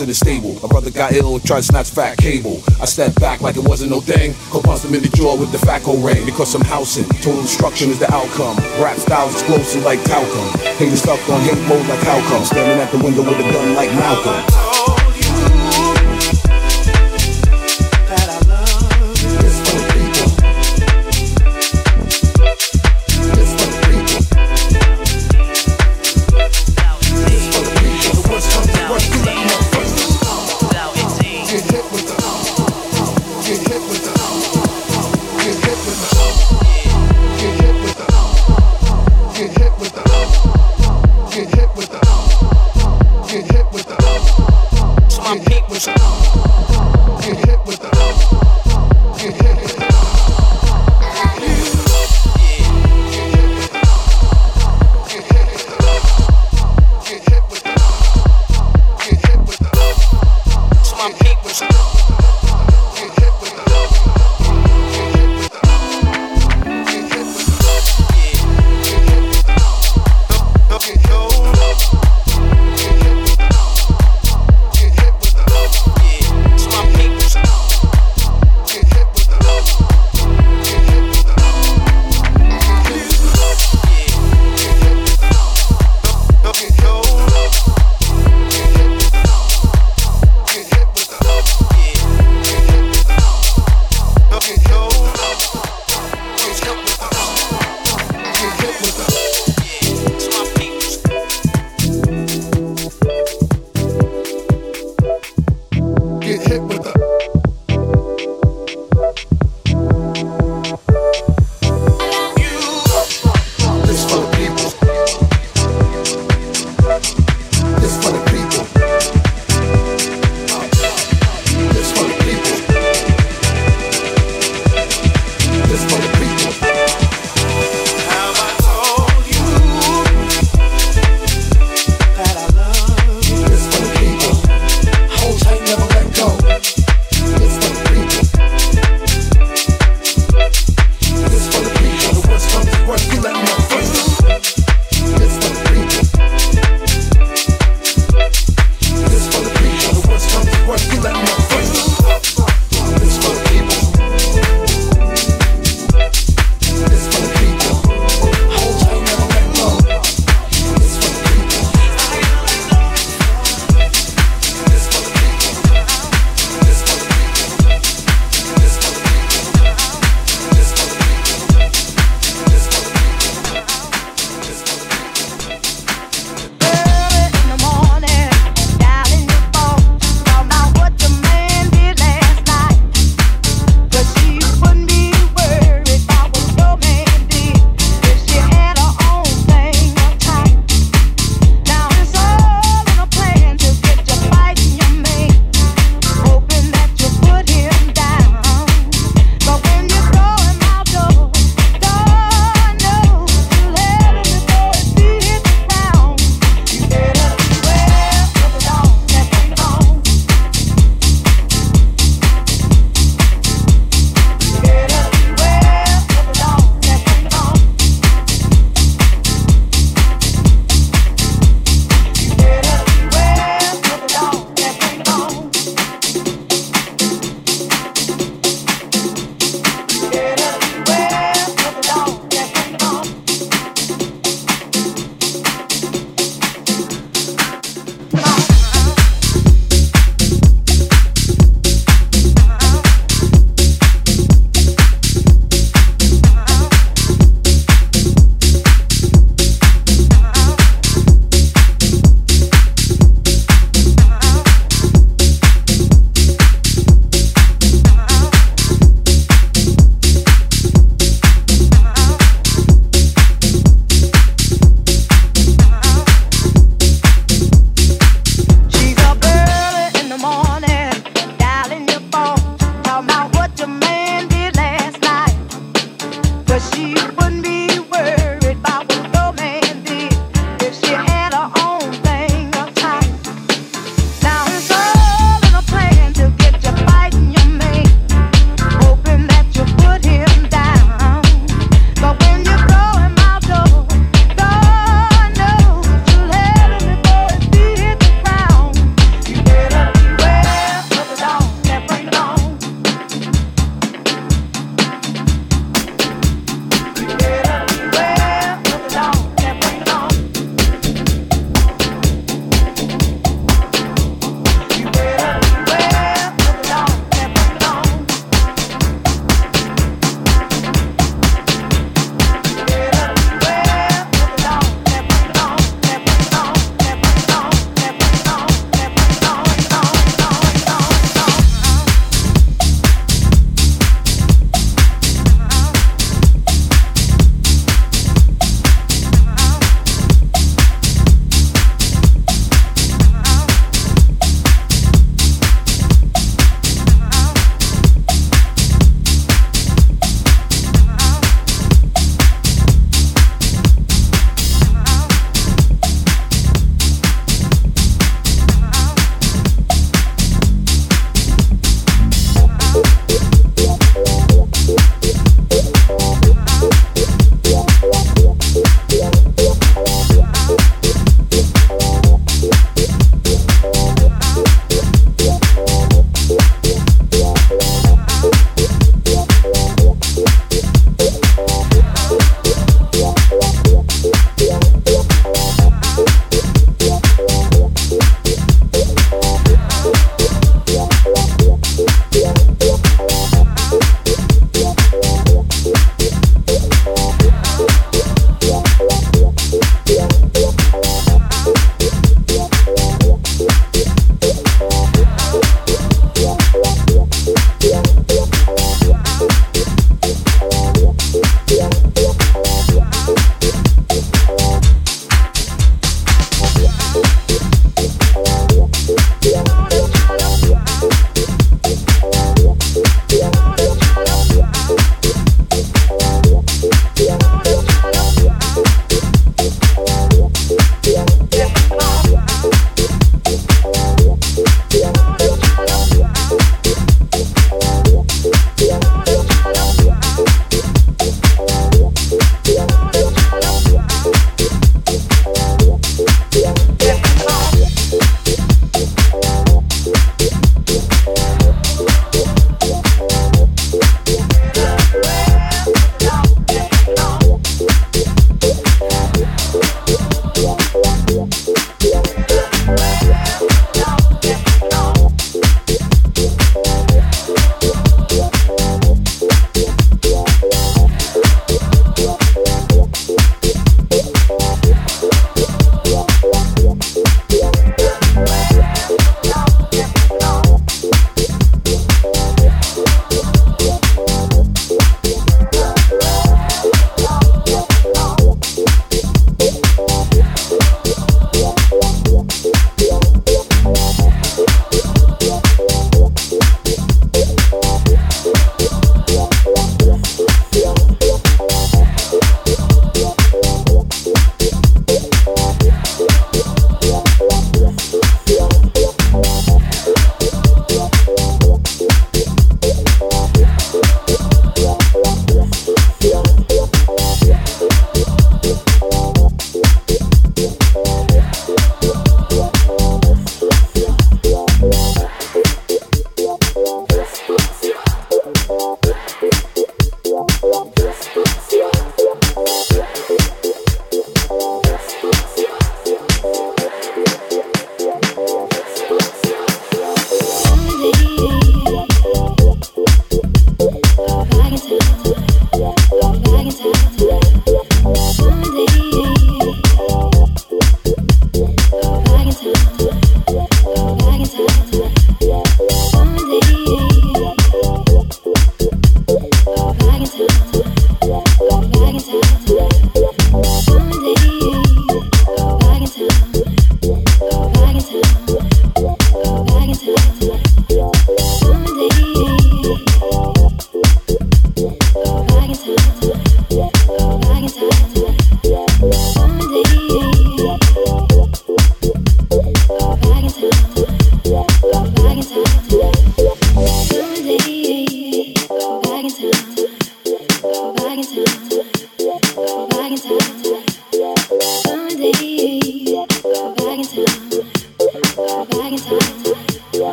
[0.00, 0.54] in the stable.
[0.62, 2.62] My brother got ill tried to snatch fat cable.
[2.80, 4.34] I stepped back like it wasn't no thing.
[4.50, 6.24] Go punch him in the jaw with the FACO ring.
[6.24, 8.56] Because some housing, total destruction is the outcome.
[8.82, 10.48] Rap styles explosive like talcum.
[10.76, 12.18] Haters stuck on hate mode like how.
[12.44, 14.57] Standing at the window with a gun like Malcolm.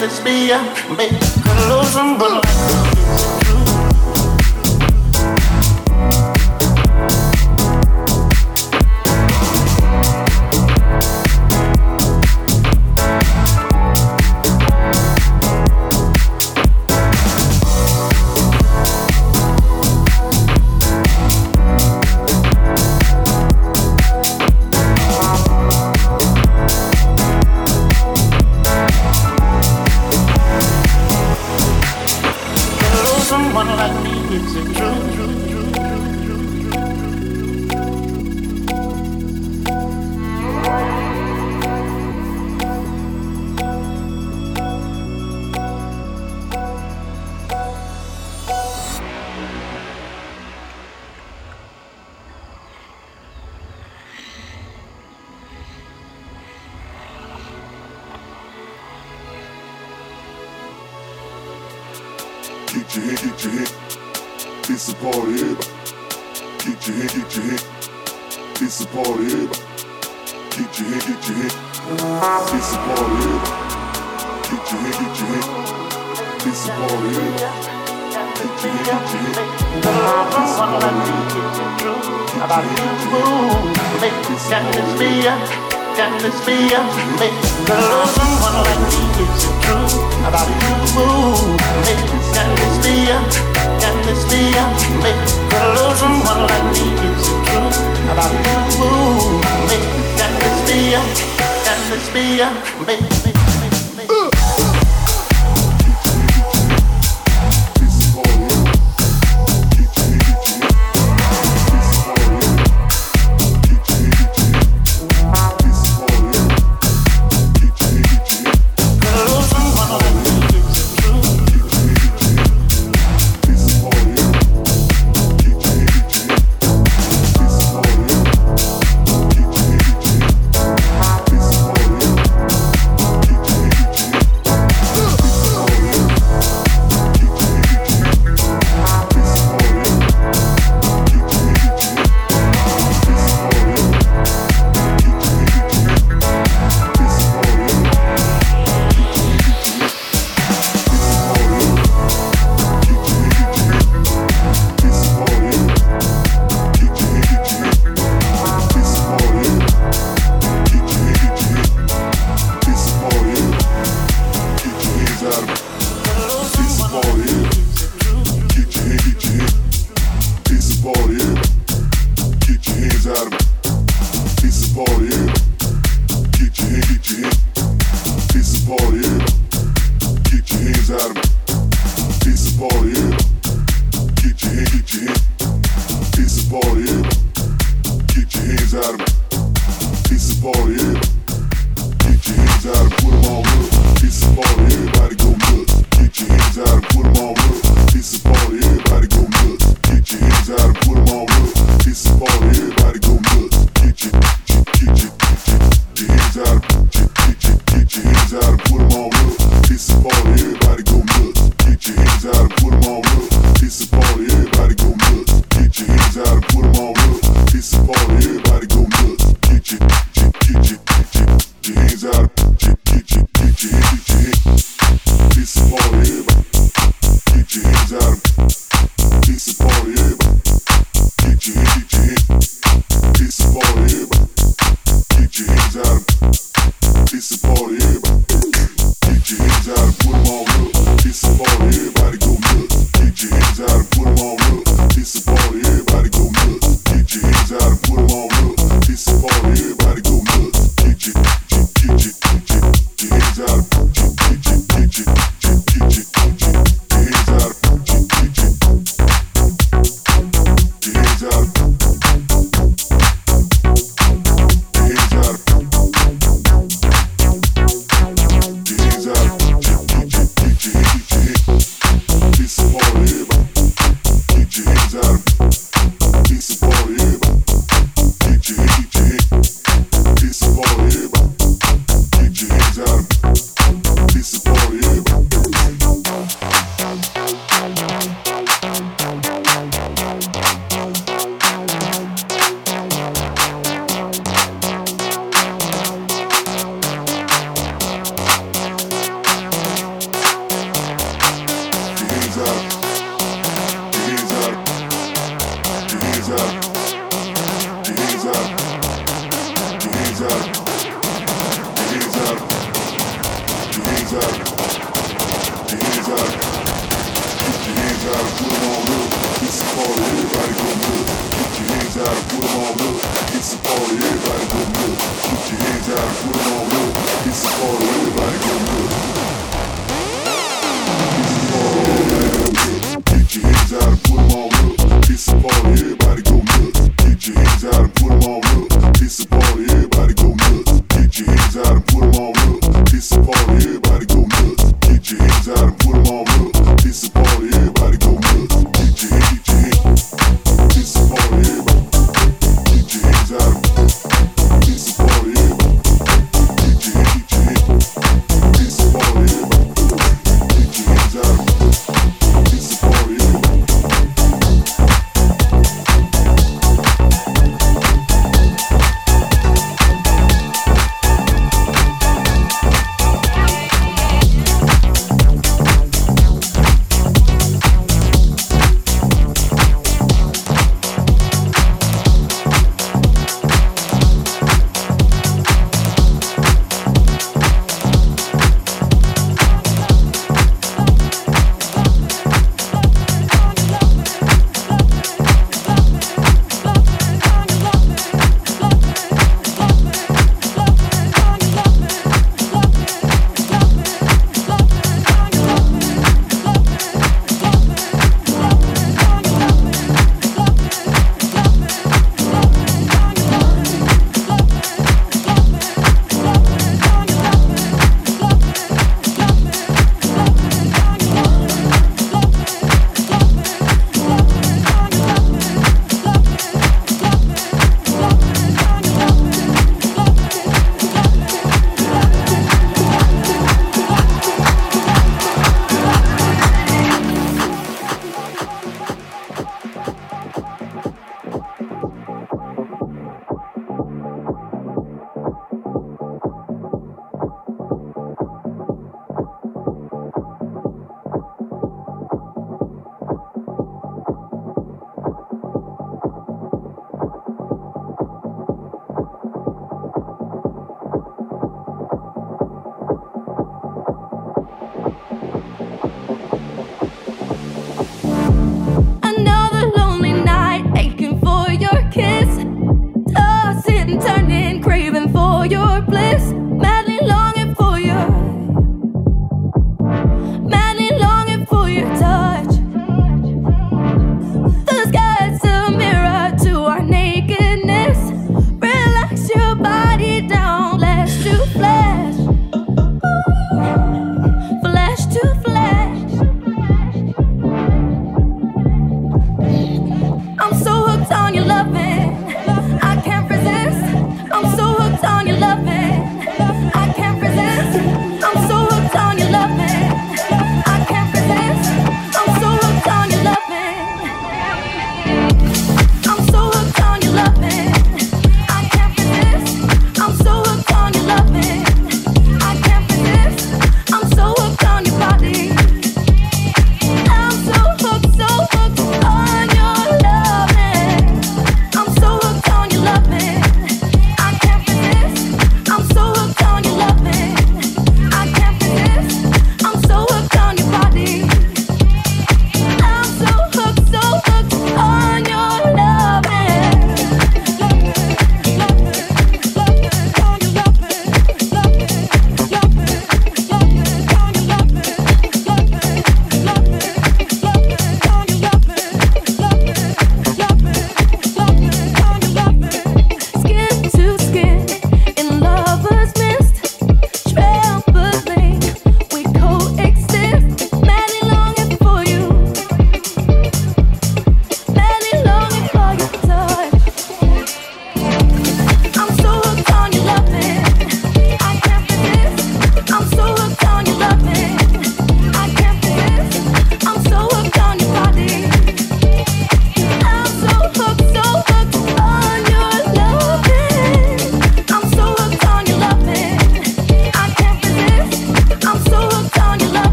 [0.00, 0.58] Let's be a
[1.42, 3.49] Could lose blow.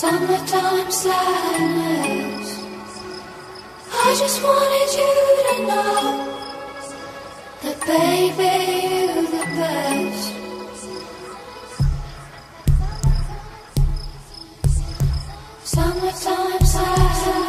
[0.00, 2.48] Summertime sadness.
[3.92, 5.12] I just wanted you
[5.48, 6.02] to know
[7.62, 8.52] that, baby,
[8.94, 10.24] you're the best.
[15.64, 17.47] Summertime sadness.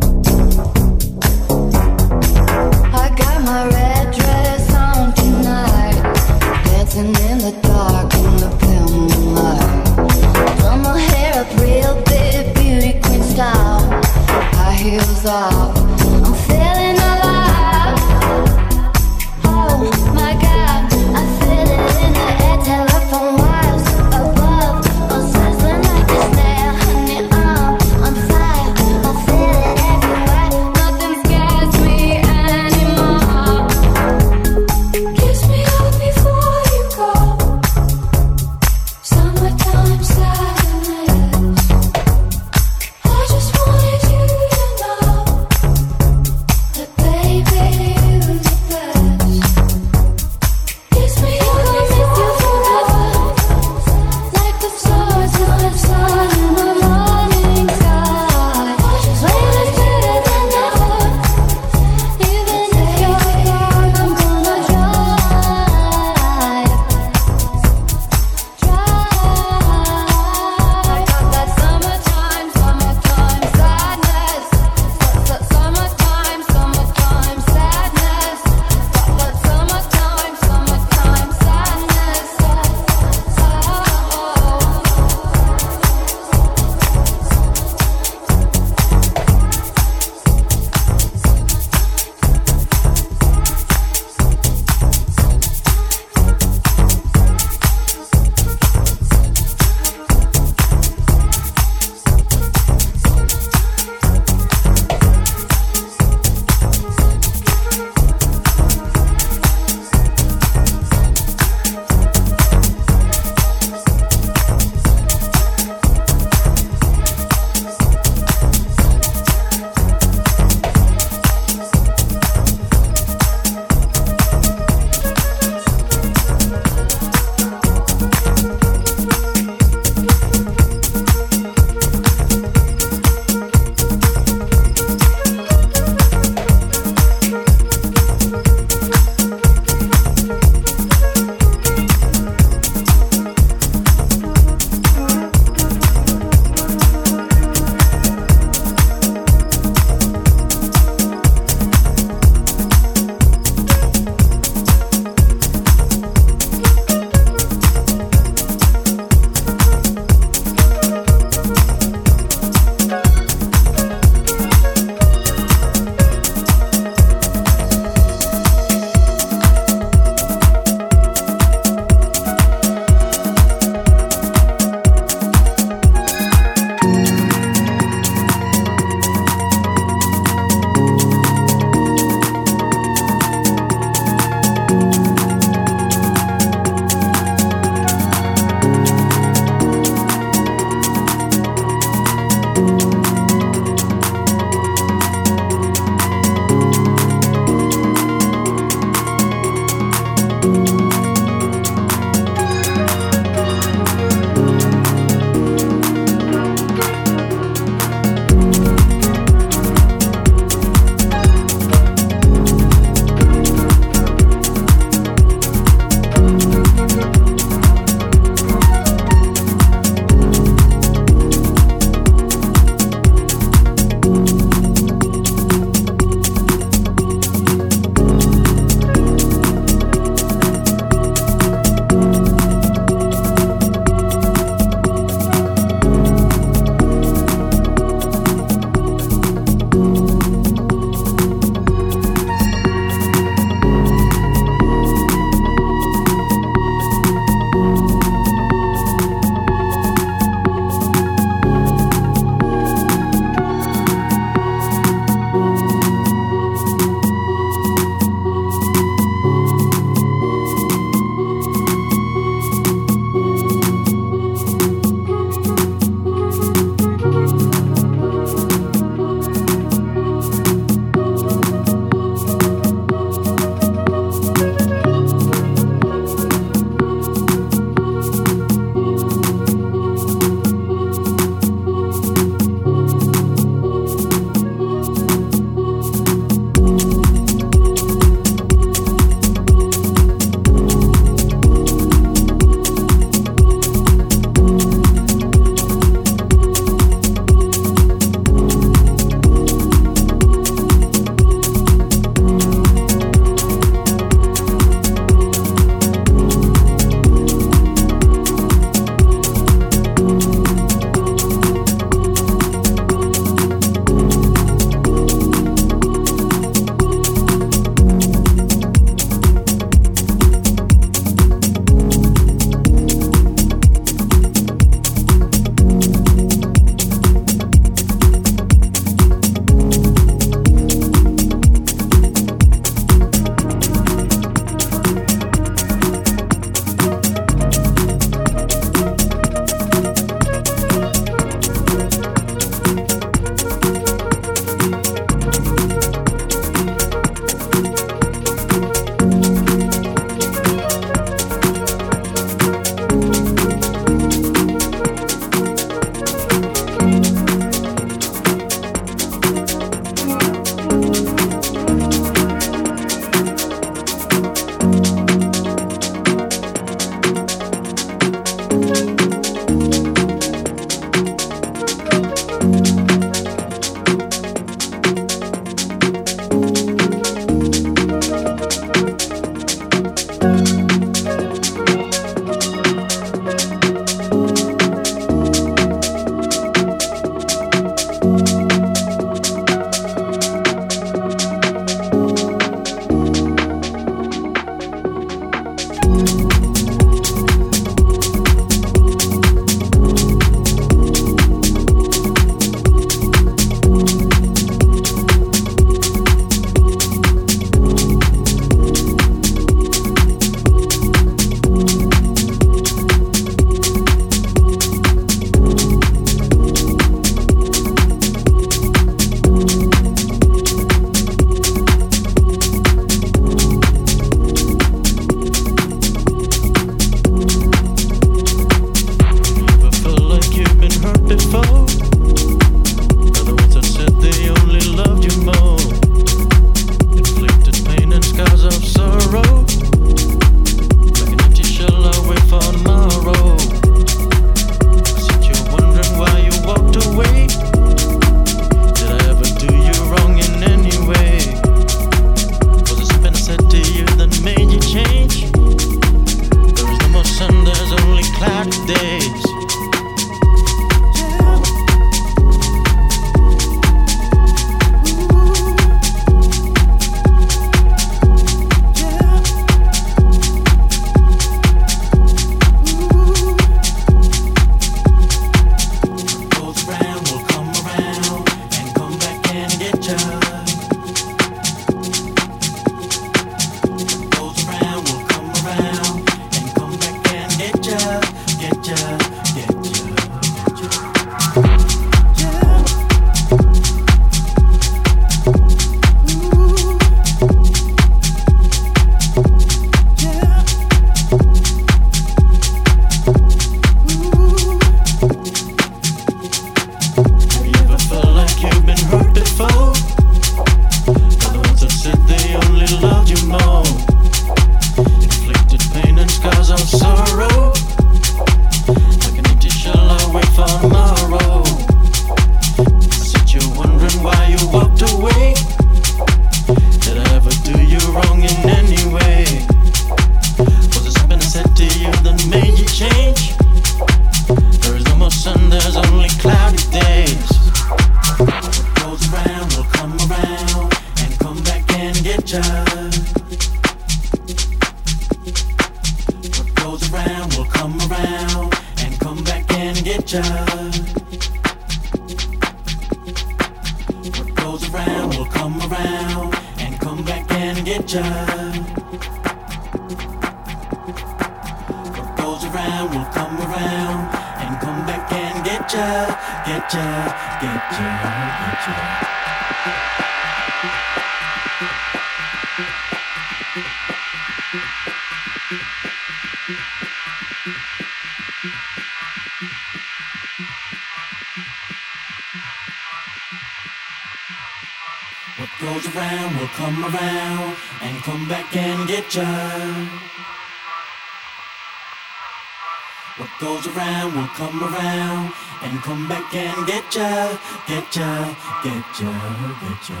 [594.74, 595.32] around
[595.62, 597.36] and come back and get ya,
[597.66, 599.12] get ya, get ya,
[599.60, 600.00] get ya.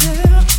[0.00, 0.53] Yeah.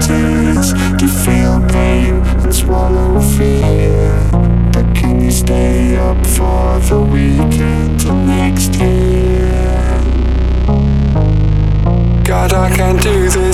[0.00, 4.12] To to feel pain and swallow fear.
[4.72, 9.48] But can you stay up for the weekend till next year?
[12.24, 13.47] God, I can't do this.